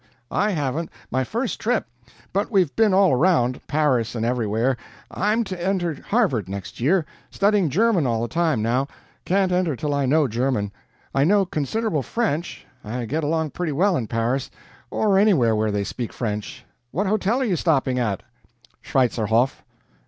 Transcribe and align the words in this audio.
"I 0.31 0.49
haven't. 0.49 0.89
My 1.11 1.23
first 1.23 1.59
trip. 1.61 1.85
But 2.33 2.49
we've 2.49 2.75
been 2.75 2.91
all 2.91 3.13
around 3.13 3.61
Paris 3.67 4.15
and 4.15 4.25
everywhere. 4.25 4.75
I'm 5.11 5.43
to 5.43 5.63
enter 5.63 5.93
Harvard 5.93 6.49
next 6.49 6.79
year. 6.79 7.05
Studying 7.29 7.69
German 7.69 8.07
all 8.07 8.23
the 8.23 8.27
time, 8.27 8.63
now. 8.63 8.87
Can't 9.25 9.51
enter 9.51 9.75
till 9.75 9.93
I 9.93 10.07
know 10.07 10.27
German. 10.27 10.71
I 11.13 11.23
know 11.23 11.45
considerable 11.45 12.01
French 12.01 12.65
I 12.83 13.05
get 13.05 13.23
along 13.23 13.51
pretty 13.51 13.73
well 13.73 13.95
in 13.95 14.07
Paris, 14.07 14.49
or 14.89 15.19
anywhere 15.19 15.55
where 15.55 15.69
they 15.69 15.83
speak 15.83 16.11
French. 16.13 16.65
What 16.89 17.05
hotel 17.05 17.39
are 17.41 17.45
you 17.45 17.55
stopping 17.55 17.99
at?" 17.99 18.23
"Schweitzerhof." 18.81 19.61